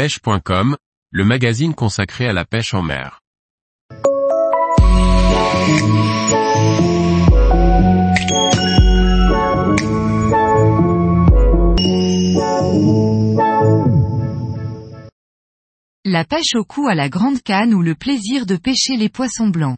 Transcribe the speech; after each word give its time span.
pêche.com, 0.00 0.78
le 1.10 1.24
magazine 1.26 1.74
consacré 1.74 2.26
à 2.26 2.32
la 2.32 2.46
pêche 2.46 2.72
en 2.72 2.80
mer. 2.80 3.20
La 16.06 16.24
pêche 16.24 16.54
au 16.54 16.64
cou 16.64 16.88
à 16.88 16.94
la 16.94 17.10
grande 17.10 17.42
canne 17.42 17.74
ou 17.74 17.82
le 17.82 17.94
plaisir 17.94 18.46
de 18.46 18.56
pêcher 18.56 18.96
les 18.96 19.10
poissons 19.10 19.48
blancs. 19.48 19.76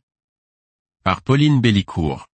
Par 1.02 1.22
Pauline 1.22 1.60
Bellicourt. 1.60 2.28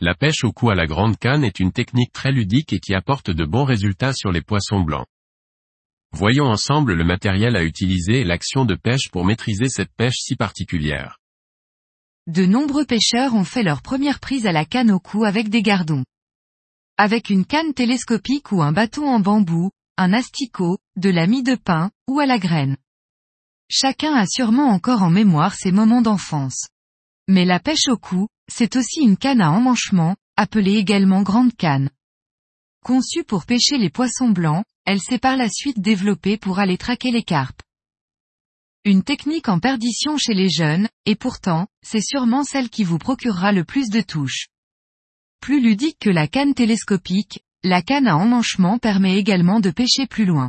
La 0.00 0.16
pêche 0.16 0.42
au 0.42 0.50
cou 0.50 0.70
à 0.70 0.74
la 0.74 0.86
grande 0.86 1.18
canne 1.18 1.44
est 1.44 1.60
une 1.60 1.70
technique 1.70 2.12
très 2.12 2.32
ludique 2.32 2.72
et 2.72 2.80
qui 2.80 2.94
apporte 2.94 3.30
de 3.30 3.44
bons 3.44 3.64
résultats 3.64 4.12
sur 4.12 4.32
les 4.32 4.42
poissons 4.42 4.80
blancs. 4.80 5.06
Voyons 6.12 6.46
ensemble 6.46 6.94
le 6.94 7.04
matériel 7.04 7.56
à 7.56 7.64
utiliser 7.64 8.20
et 8.20 8.24
l'action 8.24 8.64
de 8.64 8.74
pêche 8.74 9.10
pour 9.10 9.24
maîtriser 9.24 9.68
cette 9.68 9.92
pêche 9.94 10.16
si 10.18 10.36
particulière. 10.36 11.18
De 12.26 12.44
nombreux 12.44 12.84
pêcheurs 12.84 13.34
ont 13.34 13.44
fait 13.44 13.62
leur 13.62 13.82
première 13.82 14.20
prise 14.20 14.46
à 14.46 14.52
la 14.52 14.64
canne 14.64 14.90
au 14.90 15.00
cou 15.00 15.24
avec 15.24 15.48
des 15.48 15.62
gardons. 15.62 16.04
Avec 16.96 17.30
une 17.30 17.44
canne 17.44 17.72
télescopique 17.74 18.52
ou 18.52 18.62
un 18.62 18.72
bâton 18.72 19.08
en 19.08 19.20
bambou, 19.20 19.70
un 19.96 20.12
asticot, 20.12 20.78
de 20.96 21.10
la 21.10 21.26
mie 21.26 21.42
de 21.42 21.54
pain, 21.54 21.90
ou 22.08 22.20
à 22.20 22.26
la 22.26 22.38
graine. 22.38 22.76
Chacun 23.70 24.14
a 24.14 24.26
sûrement 24.26 24.68
encore 24.68 25.02
en 25.02 25.10
mémoire 25.10 25.54
ses 25.54 25.72
moments 25.72 26.02
d'enfance. 26.02 26.68
Mais 27.28 27.44
la 27.44 27.60
pêche 27.60 27.88
au 27.88 27.96
cou, 27.96 28.28
c'est 28.50 28.76
aussi 28.76 29.00
une 29.00 29.16
canne 29.16 29.40
à 29.40 29.50
emmanchement, 29.50 30.16
appelée 30.36 30.76
également 30.76 31.22
grande 31.22 31.54
canne. 31.54 31.90
Conçue 32.84 33.24
pour 33.24 33.44
pêcher 33.44 33.76
les 33.78 33.90
poissons 33.90 34.30
blancs, 34.30 34.64
elle 34.84 35.00
s'est 35.00 35.18
par 35.18 35.36
la 35.36 35.48
suite 35.48 35.80
développée 35.80 36.38
pour 36.38 36.58
aller 36.58 36.78
traquer 36.78 37.10
les 37.10 37.22
carpes. 37.22 37.62
Une 38.84 39.02
technique 39.02 39.48
en 39.48 39.58
perdition 39.58 40.16
chez 40.16 40.34
les 40.34 40.48
jeunes, 40.48 40.88
et 41.04 41.14
pourtant, 41.14 41.66
c'est 41.82 42.00
sûrement 42.00 42.44
celle 42.44 42.70
qui 42.70 42.84
vous 42.84 42.98
procurera 42.98 43.52
le 43.52 43.64
plus 43.64 43.90
de 43.90 44.00
touches. 44.00 44.46
Plus 45.40 45.60
ludique 45.60 45.98
que 46.00 46.10
la 46.10 46.26
canne 46.26 46.54
télescopique, 46.54 47.40
la 47.62 47.82
canne 47.82 48.06
à 48.06 48.16
emmanchement 48.16 48.78
permet 48.78 49.18
également 49.18 49.60
de 49.60 49.70
pêcher 49.70 50.06
plus 50.06 50.24
loin. 50.24 50.48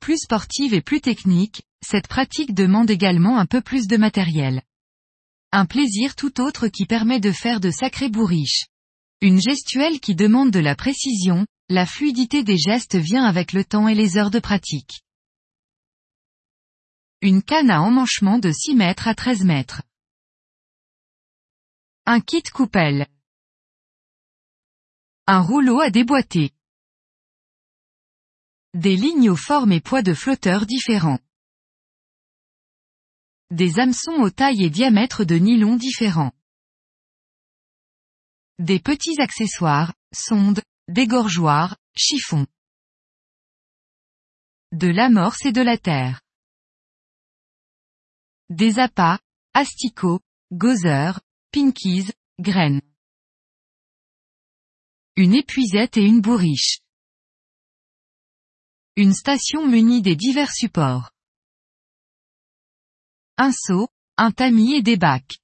Plus 0.00 0.18
sportive 0.18 0.74
et 0.74 0.80
plus 0.80 1.00
technique, 1.00 1.62
cette 1.84 2.08
pratique 2.08 2.54
demande 2.54 2.90
également 2.90 3.38
un 3.38 3.46
peu 3.46 3.60
plus 3.60 3.86
de 3.86 3.96
matériel. 3.96 4.62
Un 5.52 5.66
plaisir 5.66 6.14
tout 6.16 6.40
autre 6.40 6.68
qui 6.68 6.86
permet 6.86 7.20
de 7.20 7.32
faire 7.32 7.60
de 7.60 7.70
sacrés 7.70 8.08
bourriches. 8.08 8.66
Une 9.26 9.40
gestuelle 9.40 10.00
qui 10.00 10.14
demande 10.14 10.50
de 10.50 10.58
la 10.58 10.76
précision, 10.76 11.46
la 11.70 11.86
fluidité 11.86 12.44
des 12.44 12.58
gestes 12.58 12.96
vient 12.96 13.24
avec 13.24 13.54
le 13.54 13.64
temps 13.64 13.88
et 13.88 13.94
les 13.94 14.18
heures 14.18 14.30
de 14.30 14.38
pratique. 14.38 15.02
Une 17.22 17.42
canne 17.42 17.70
à 17.70 17.80
emmanchement 17.80 18.38
de 18.38 18.52
6 18.52 18.74
mètres 18.74 19.08
à 19.08 19.14
13 19.14 19.44
mètres. 19.44 19.80
Un 22.04 22.20
kit 22.20 22.42
coupelle. 22.42 23.06
Un 25.26 25.40
rouleau 25.40 25.80
à 25.80 25.88
déboîter. 25.88 26.50
Des 28.74 28.94
lignes 28.94 29.30
aux 29.30 29.36
formes 29.36 29.72
et 29.72 29.80
poids 29.80 30.02
de 30.02 30.12
flotteurs 30.12 30.66
différents. 30.66 31.20
Des 33.50 33.78
hameçons 33.78 34.20
aux 34.20 34.28
tailles 34.28 34.64
et 34.64 34.68
diamètres 34.68 35.24
de 35.24 35.36
nylon 35.36 35.76
différents. 35.76 36.34
Des 38.60 38.78
petits 38.78 39.20
accessoires, 39.20 39.92
sondes, 40.14 40.62
dégorgeoirs, 40.86 41.76
chiffons. 41.96 42.46
De 44.70 44.86
l'amorce 44.86 45.44
et 45.44 45.50
de 45.50 45.60
la 45.60 45.76
terre. 45.76 46.22
Des 48.50 48.78
appâts, 48.78 49.18
asticots, 49.54 50.20
gozer, 50.52 51.20
pinkies, 51.50 52.12
graines. 52.38 52.80
Une 55.16 55.34
épuisette 55.34 55.96
et 55.96 56.04
une 56.04 56.20
bourriche. 56.20 56.78
Une 58.94 59.14
station 59.14 59.66
munie 59.66 60.00
des 60.00 60.14
divers 60.14 60.52
supports. 60.52 61.10
Un 63.36 63.50
seau, 63.50 63.88
un 64.16 64.30
tamis 64.30 64.74
et 64.74 64.82
des 64.82 64.96
bacs. 64.96 65.38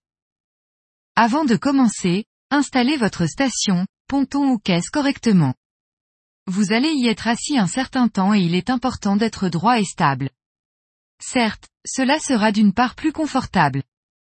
Avant 1.17 1.45
de 1.45 1.57
commencer, 1.57 2.25
installez 2.51 2.97
votre 2.97 3.27
station, 3.27 3.87
ponton 4.09 4.51
ou 4.51 4.59
caisse 4.59 4.91
correctement. 4.91 5.55
Vous 6.47 6.73
allez 6.73 6.93
y 6.93 7.07
être 7.07 7.29
assis 7.29 7.59
un 7.59 7.67
certain 7.67 8.09
temps 8.09 8.35
et 8.35 8.41
il 8.41 8.55
est 8.55 8.71
important 8.71 9.17
d'être 9.17 9.49
droit 9.49 9.79
et 9.79 9.85
stable. 9.85 10.31
Certes, 11.23 11.69
cela 11.87 12.19
sera 12.19 12.51
d'une 12.51 12.73
part 12.73 12.95
plus 12.95 13.13
confortable. 13.13 13.83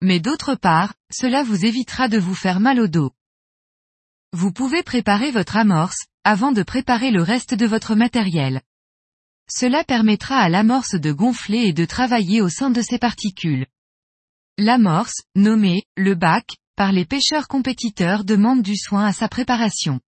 Mais 0.02 0.20
d'autre 0.20 0.56
part, 0.56 0.94
cela 1.12 1.44
vous 1.44 1.66
évitera 1.66 2.08
de 2.08 2.18
vous 2.18 2.36
faire 2.36 2.60
mal 2.60 2.80
au 2.80 2.88
dos. 2.88 3.12
Vous 4.34 4.52
pouvez 4.52 4.82
préparer 4.82 5.32
votre 5.32 5.58
amorce, 5.58 6.06
avant 6.24 6.52
de 6.52 6.64
préparer 6.64 7.12
le 7.12 7.22
reste 7.22 7.54
de 7.54 7.66
votre 7.66 7.96
matériel. 7.96 8.62
Cela 9.50 9.84
permettra 9.84 10.38
à 10.38 10.50
l'amorce 10.50 10.96
de 10.96 11.12
gonfler 11.12 11.68
et 11.68 11.74
de 11.74 11.86
travailler 11.86 12.42
au 12.42 12.50
sein 12.50 12.70
de 12.70 12.82
ses 12.82 12.98
particules. 12.98 13.68
L'amorce, 14.58 15.22
nommée, 15.36 15.84
le 15.98 16.16
bac, 16.16 16.46
par 16.76 16.92
les 16.92 17.06
pêcheurs 17.06 17.48
compétiteurs 17.48 18.24
demande 18.24 18.62
du 18.62 18.76
soin 18.76 19.06
à 19.06 19.14
sa 19.14 19.28
préparation. 19.28 20.00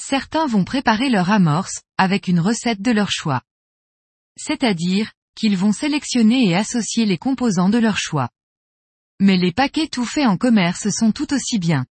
Certains 0.00 0.46
vont 0.46 0.64
préparer 0.64 1.08
leur 1.08 1.30
amorce, 1.30 1.82
avec 1.98 2.28
une 2.28 2.40
recette 2.40 2.82
de 2.82 2.90
leur 2.90 3.10
choix. 3.10 3.42
C'est-à-dire, 4.36 5.12
qu'ils 5.34 5.56
vont 5.56 5.72
sélectionner 5.72 6.48
et 6.48 6.54
associer 6.54 7.06
les 7.06 7.18
composants 7.18 7.68
de 7.68 7.78
leur 7.78 7.98
choix. 7.98 8.28
Mais 9.20 9.36
les 9.36 9.52
paquets 9.52 9.88
tout 9.88 10.04
faits 10.04 10.26
en 10.26 10.36
commerce 10.36 10.88
sont 10.90 11.12
tout 11.12 11.32
aussi 11.32 11.58
bien. 11.58 11.86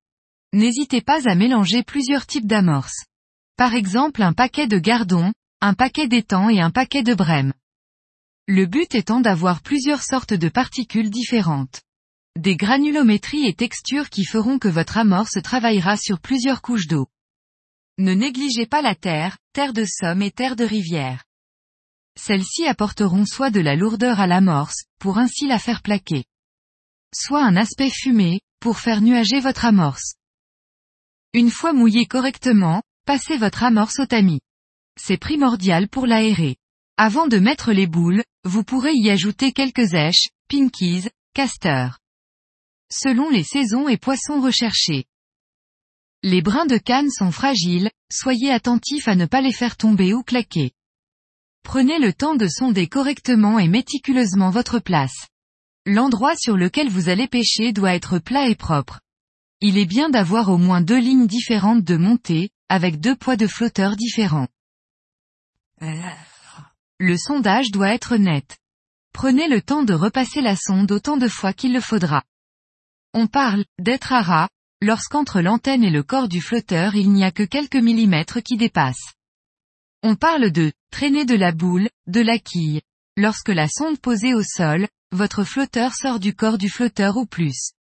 N'hésitez 0.54 1.02
pas 1.02 1.28
à 1.30 1.36
mélanger 1.36 1.84
plusieurs 1.84 2.26
types 2.26 2.48
d'amorces. 2.48 3.06
Par 3.58 3.74
exemple 3.74 4.22
un 4.22 4.34
paquet 4.34 4.68
de 4.68 4.78
gardons, 4.78 5.34
un 5.62 5.74
paquet 5.74 6.08
d'étangs 6.08 6.50
et 6.50 6.60
un 6.60 6.72
paquet 6.72 7.04
de 7.04 7.14
brèmes. 7.14 7.54
Le 8.48 8.66
but 8.66 8.94
étant 8.94 9.22
d'avoir 9.22 9.62
plusieurs 9.62 10.04
sortes 10.04 10.34
de 10.34 10.50
particules 10.50 11.10
différentes. 11.10 11.82
Des 12.40 12.56
granulométries 12.56 13.46
et 13.46 13.54
textures 13.54 14.10
qui 14.10 14.26
feront 14.26 14.58
que 14.58 14.68
votre 14.68 14.98
amorce 14.98 15.40
travaillera 15.44 15.98
sur 15.98 16.20
plusieurs 16.20 16.64
couches 16.64 16.88
d'eau. 16.88 17.08
Ne 18.00 18.14
négligez 18.14 18.66
pas 18.66 18.82
la 18.82 18.96
terre, 18.96 19.38
terre 19.54 19.72
de 19.72 19.86
somme 19.86 20.24
et 20.24 20.32
terre 20.32 20.56
de 20.56 20.64
rivière. 20.64 21.24
Celles-ci 22.20 22.66
apporteront 22.66 23.26
soit 23.26 23.52
de 23.52 23.60
la 23.60 23.76
lourdeur 23.76 24.20
à 24.20 24.26
l'amorce, 24.26 24.84
pour 25.00 25.20
ainsi 25.20 25.46
la 25.46 25.60
faire 25.60 25.84
plaquer. 25.84 26.26
Soit 27.14 27.44
un 27.44 27.56
aspect 27.56 27.92
fumé, 27.92 28.42
pour 28.60 28.80
faire 28.80 29.02
nuager 29.02 29.40
votre 29.40 29.66
amorce. 29.66 30.16
Une 31.34 31.52
fois 31.52 31.74
mouillé 31.74 32.08
correctement, 32.08 32.82
passez 33.06 33.38
votre 33.38 33.64
amorce 33.64 34.00
au 34.00 34.08
tamis. 34.08 34.42
C'est 35.00 35.18
primordial 35.18 35.88
pour 35.88 36.08
l'aérer. 36.08 36.58
Avant 36.98 37.28
de 37.28 37.38
mettre 37.38 37.74
les 37.74 37.88
boules, 37.88 38.24
vous 38.44 38.64
pourrez 38.64 38.94
y 38.94 39.12
ajouter 39.12 39.52
quelques 39.52 39.94
èches, 39.94 40.30
pinkies, 40.50 41.10
casters. 41.36 42.00
Selon 42.96 43.32
les 43.32 43.44
saisons 43.44 43.88
et 43.88 43.98
poissons 43.98 44.40
recherchés. 44.40 45.06
Les 46.22 46.44
brins 46.44 46.68
de 46.68 46.78
canne 46.78 47.10
sont 47.10 47.32
fragiles, 47.32 47.90
soyez 48.12 48.52
attentifs 48.52 49.08
à 49.08 49.16
ne 49.16 49.26
pas 49.26 49.42
les 49.42 49.52
faire 49.52 49.78
tomber 49.78 50.14
ou 50.14 50.22
claquer. 50.22 50.74
Prenez 51.64 51.98
le 51.98 52.14
temps 52.14 52.36
de 52.36 52.48
sonder 52.48 52.86
correctement 52.86 53.58
et 53.58 53.68
méticuleusement 53.68 54.52
votre 54.52 54.78
place. 54.78 55.28
L'endroit 55.88 56.36
sur 56.36 56.56
lequel 56.56 56.88
vous 56.88 57.10
allez 57.10 57.28
pêcher 57.28 57.74
doit 57.74 57.96
être 57.96 58.20
plat 58.20 58.48
et 58.48 58.56
propre. 58.56 59.00
Il 59.60 59.80
est 59.80 59.88
bien 59.88 60.12
d'avoir 60.12 60.50
au 60.50 60.60
moins 60.60 60.82
deux 60.82 61.00
lignes 61.00 61.28
différentes 61.28 61.84
de 61.84 61.98
montée, 61.98 62.52
avec 62.70 63.00
deux 63.00 63.16
poids 63.16 63.38
de 63.38 63.48
flotteurs 63.48 63.96
différents. 63.96 64.50
Le 65.80 67.18
sondage 67.18 67.72
doit 67.72 67.92
être 67.92 68.18
net. 68.18 68.60
Prenez 69.14 69.48
le 69.48 69.64
temps 69.64 69.84
de 69.84 69.96
repasser 69.96 70.42
la 70.42 70.56
sonde 70.56 70.92
autant 70.92 71.18
de 71.18 71.28
fois 71.28 71.54
qu'il 71.54 71.74
le 71.74 71.82
faudra. 71.82 72.24
On 73.14 73.28
parle 73.28 73.64
d'être 73.80 74.12
à 74.12 74.22
ras, 74.24 74.50
lorsqu'entre 74.82 75.40
l'antenne 75.40 75.84
et 75.84 75.92
le 75.92 76.02
corps 76.02 76.28
du 76.28 76.42
flotteur 76.42 76.96
il 76.96 77.12
n'y 77.12 77.24
a 77.24 77.32
que 77.32 77.44
quelques 77.44 77.76
millimètres 77.76 78.42
qui 78.42 78.58
dépassent. 78.58 79.14
On 80.02 80.16
parle 80.16 80.52
de 80.52 80.72
traîner 80.92 81.24
de 81.24 81.36
la 81.36 81.52
boule, 81.52 81.90
de 82.08 82.22
la 82.22 82.40
quille. 82.40 82.82
Lorsque 83.16 83.50
la 83.50 83.68
sonde 83.68 84.00
posée 84.00 84.34
au 84.34 84.42
sol, 84.42 84.88
votre 85.12 85.44
flotteur 85.44 85.94
sort 85.94 86.20
du 86.20 86.34
corps 86.34 86.58
du 86.58 86.70
flotteur 86.70 87.18
ou 87.18 87.28
plus. 87.28 87.74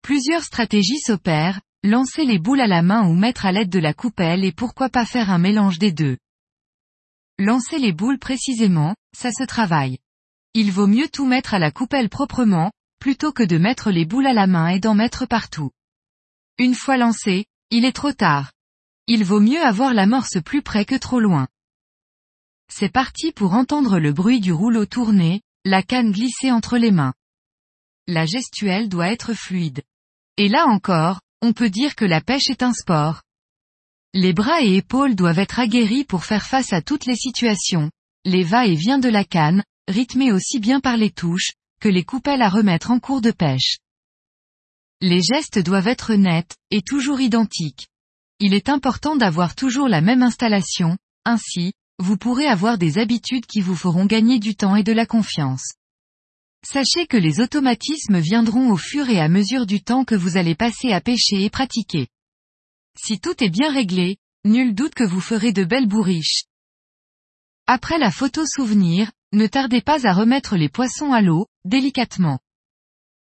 Plusieurs 0.00 0.42
stratégies 0.42 1.00
s'opèrent, 1.00 1.60
lancer 1.82 2.24
les 2.24 2.38
boules 2.38 2.62
à 2.62 2.66
la 2.66 2.80
main 2.80 3.06
ou 3.06 3.14
mettre 3.14 3.44
à 3.44 3.52
l'aide 3.52 3.68
de 3.68 3.78
la 3.78 3.92
coupelle 3.92 4.42
et 4.44 4.52
pourquoi 4.52 4.88
pas 4.88 5.04
faire 5.04 5.30
un 5.30 5.38
mélange 5.38 5.78
des 5.78 5.92
deux. 5.92 6.16
Lancer 7.38 7.78
les 7.78 7.92
boules 7.92 8.18
précisément, 8.18 8.94
ça 9.14 9.30
se 9.32 9.44
travaille. 9.44 9.98
Il 10.54 10.72
vaut 10.72 10.86
mieux 10.86 11.08
tout 11.08 11.26
mettre 11.26 11.52
à 11.52 11.58
la 11.58 11.70
coupelle 11.70 12.08
proprement, 12.08 12.72
plutôt 13.04 13.32
que 13.32 13.42
de 13.42 13.58
mettre 13.58 13.90
les 13.90 14.06
boules 14.06 14.26
à 14.26 14.32
la 14.32 14.46
main 14.46 14.68
et 14.68 14.80
d'en 14.80 14.94
mettre 14.94 15.26
partout. 15.26 15.70
Une 16.56 16.74
fois 16.74 16.96
lancé, 16.96 17.44
il 17.68 17.84
est 17.84 17.92
trop 17.92 18.14
tard. 18.14 18.50
Il 19.06 19.24
vaut 19.24 19.40
mieux 19.40 19.60
avoir 19.60 19.92
l'amorce 19.92 20.40
plus 20.42 20.62
près 20.62 20.86
que 20.86 20.94
trop 20.94 21.20
loin. 21.20 21.46
C'est 22.72 22.88
parti 22.88 23.30
pour 23.30 23.52
entendre 23.52 23.98
le 23.98 24.14
bruit 24.14 24.40
du 24.40 24.54
rouleau 24.54 24.86
tourner, 24.86 25.42
la 25.66 25.82
canne 25.82 26.12
glisser 26.12 26.50
entre 26.50 26.78
les 26.78 26.92
mains. 26.92 27.12
La 28.06 28.24
gestuelle 28.24 28.88
doit 28.88 29.12
être 29.12 29.34
fluide. 29.34 29.82
Et 30.38 30.48
là 30.48 30.64
encore, 30.66 31.20
on 31.42 31.52
peut 31.52 31.68
dire 31.68 31.96
que 31.96 32.06
la 32.06 32.22
pêche 32.22 32.48
est 32.48 32.62
un 32.62 32.72
sport. 32.72 33.20
Les 34.14 34.32
bras 34.32 34.62
et 34.62 34.76
épaules 34.76 35.14
doivent 35.14 35.40
être 35.40 35.60
aguerris 35.60 36.04
pour 36.04 36.24
faire 36.24 36.46
face 36.46 36.72
à 36.72 36.80
toutes 36.80 37.04
les 37.04 37.16
situations, 37.16 37.90
les 38.24 38.44
va-et-vient 38.44 38.98
de 38.98 39.10
la 39.10 39.24
canne, 39.24 39.62
rythmés 39.88 40.32
aussi 40.32 40.58
bien 40.58 40.80
par 40.80 40.96
les 40.96 41.10
touches, 41.10 41.50
que 41.80 41.88
les 41.88 42.04
coupelles 42.04 42.42
à 42.42 42.48
remettre 42.48 42.90
en 42.90 43.00
cours 43.00 43.20
de 43.20 43.30
pêche. 43.30 43.78
Les 45.00 45.20
gestes 45.22 45.58
doivent 45.58 45.88
être 45.88 46.14
nets, 46.14 46.56
et 46.70 46.82
toujours 46.82 47.20
identiques. 47.20 47.88
Il 48.40 48.54
est 48.54 48.68
important 48.68 49.16
d'avoir 49.16 49.54
toujours 49.54 49.88
la 49.88 50.00
même 50.00 50.22
installation, 50.22 50.96
ainsi, 51.24 51.72
vous 51.98 52.16
pourrez 52.16 52.46
avoir 52.46 52.78
des 52.78 52.98
habitudes 52.98 53.46
qui 53.46 53.60
vous 53.60 53.76
feront 53.76 54.06
gagner 54.06 54.38
du 54.38 54.56
temps 54.56 54.76
et 54.76 54.82
de 54.82 54.92
la 54.92 55.06
confiance. 55.06 55.74
Sachez 56.66 57.06
que 57.06 57.16
les 57.16 57.40
automatismes 57.40 58.18
viendront 58.18 58.70
au 58.70 58.76
fur 58.76 59.08
et 59.10 59.20
à 59.20 59.28
mesure 59.28 59.66
du 59.66 59.82
temps 59.82 60.04
que 60.04 60.14
vous 60.14 60.36
allez 60.36 60.54
passer 60.54 60.92
à 60.92 61.00
pêcher 61.00 61.44
et 61.44 61.50
pratiquer. 61.50 62.08
Si 62.98 63.20
tout 63.20 63.42
est 63.44 63.50
bien 63.50 63.72
réglé, 63.72 64.16
nul 64.44 64.74
doute 64.74 64.94
que 64.94 65.04
vous 65.04 65.20
ferez 65.20 65.52
de 65.52 65.64
belles 65.64 65.88
bourriches. 65.88 66.44
Après 67.66 67.98
la 67.98 68.10
photo 68.10 68.44
souvenir, 68.46 69.10
ne 69.32 69.46
tardez 69.46 69.80
pas 69.80 70.06
à 70.06 70.12
remettre 70.12 70.56
les 70.56 70.68
poissons 70.68 71.12
à 71.12 71.20
l'eau, 71.20 71.46
délicatement. 71.64 72.40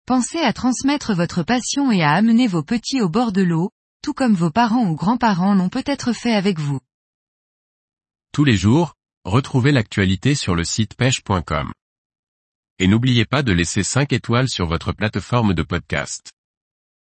Pensez 0.05 0.39
à 0.39 0.51
transmettre 0.51 1.13
votre 1.13 1.43
passion 1.43 1.91
et 1.91 2.03
à 2.03 2.11
amener 2.11 2.47
vos 2.47 2.63
petits 2.63 3.01
au 3.01 3.09
bord 3.09 3.31
de 3.31 3.41
l'eau, 3.41 3.71
tout 4.01 4.13
comme 4.13 4.33
vos 4.33 4.51
parents 4.51 4.85
ou 4.85 4.95
grands-parents 4.95 5.55
l'ont 5.55 5.69
peut-être 5.69 6.11
fait 6.11 6.33
avec 6.33 6.59
vous. 6.59 6.79
Tous 8.33 8.43
les 8.43 8.57
jours, 8.57 8.95
retrouvez 9.23 9.71
l'actualité 9.71 10.35
sur 10.35 10.55
le 10.55 10.63
site 10.63 10.95
pêche.com. 10.95 11.71
Et 12.79 12.87
n'oubliez 12.87 13.25
pas 13.25 13.43
de 13.43 13.53
laisser 13.53 13.83
5 13.83 14.11
étoiles 14.11 14.49
sur 14.49 14.65
votre 14.67 14.91
plateforme 14.91 15.53
de 15.53 15.63
podcast. 15.63 16.33